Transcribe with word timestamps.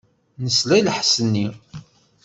Nesla 0.43 0.75
i 0.75 0.81
lḥess-nni. 0.87 1.47